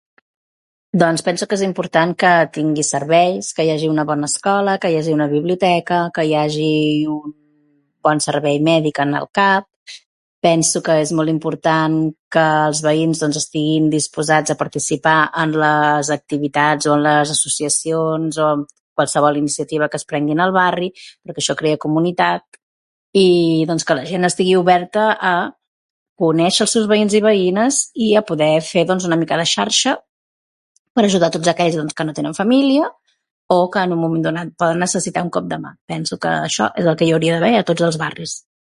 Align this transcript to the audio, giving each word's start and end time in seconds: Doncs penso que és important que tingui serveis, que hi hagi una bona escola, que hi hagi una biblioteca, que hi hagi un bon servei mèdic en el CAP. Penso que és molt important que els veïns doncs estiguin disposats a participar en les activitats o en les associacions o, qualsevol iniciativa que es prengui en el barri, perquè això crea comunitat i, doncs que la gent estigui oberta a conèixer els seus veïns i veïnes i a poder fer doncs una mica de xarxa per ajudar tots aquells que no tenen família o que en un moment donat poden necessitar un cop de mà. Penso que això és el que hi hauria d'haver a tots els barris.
Doncs 1.01 1.23
penso 1.27 1.45
que 1.49 1.55
és 1.57 1.61
important 1.63 2.11
que 2.19 2.31
tingui 2.55 2.83
serveis, 2.83 3.53
que 3.55 3.63
hi 3.65 3.69
hagi 3.75 3.89
una 3.91 4.03
bona 4.09 4.27
escola, 4.31 4.73
que 4.83 4.89
hi 4.91 4.97
hagi 5.01 5.13
una 5.15 5.27
biblioteca, 5.33 6.01
que 6.15 6.25
hi 6.27 6.33
hagi 6.35 7.05
un 7.11 7.29
bon 8.05 8.19
servei 8.25 8.57
mèdic 8.65 8.99
en 8.99 9.15
el 9.19 9.29
CAP. 9.37 9.67
Penso 10.43 10.81
que 10.83 10.95
és 11.05 11.13
molt 11.15 11.29
important 11.31 11.95
que 12.35 12.43
els 12.71 12.79
veïns 12.83 13.21
doncs 13.23 13.37
estiguin 13.43 13.89
disposats 13.93 14.51
a 14.51 14.57
participar 14.63 15.17
en 15.43 15.53
les 15.63 16.09
activitats 16.17 16.89
o 16.89 16.95
en 16.97 17.03
les 17.07 17.31
associacions 17.37 18.41
o, 18.41 18.49
qualsevol 18.97 19.37
iniciativa 19.39 19.87
que 19.87 19.97
es 20.01 20.05
prengui 20.09 20.35
en 20.35 20.43
el 20.47 20.51
barri, 20.55 20.89
perquè 21.23 21.39
això 21.43 21.55
crea 21.59 21.79
comunitat 21.79 22.43
i, 23.21 23.27
doncs 23.69 23.85
que 23.87 23.95
la 23.99 24.03
gent 24.09 24.27
estigui 24.27 24.57
oberta 24.59 25.07
a 25.13 25.33
conèixer 26.21 26.65
els 26.65 26.73
seus 26.77 26.89
veïns 26.91 27.15
i 27.17 27.23
veïnes 27.23 27.79
i 28.09 28.15
a 28.19 28.25
poder 28.27 28.53
fer 28.65 28.83
doncs 28.89 29.07
una 29.07 29.17
mica 29.21 29.37
de 29.39 29.45
xarxa 29.47 29.95
per 30.93 31.05
ajudar 31.07 31.29
tots 31.31 31.47
aquells 31.47 31.79
que 31.95 32.03
no 32.03 32.17
tenen 32.17 32.35
família 32.35 32.89
o 33.53 33.61
que 33.71 33.79
en 33.85 33.93
un 33.95 34.01
moment 34.03 34.25
donat 34.27 34.51
poden 34.59 34.81
necessitar 34.83 35.23
un 35.23 35.29
cop 35.31 35.47
de 35.53 35.57
mà. 35.61 35.73
Penso 35.87 36.17
que 36.19 36.29
això 36.51 36.69
és 36.75 36.85
el 36.89 36.97
que 36.99 37.07
hi 37.07 37.13
hauria 37.15 37.37
d'haver 37.37 37.57
a 37.59 37.67
tots 37.69 37.87
els 37.89 38.01
barris. 38.01 38.41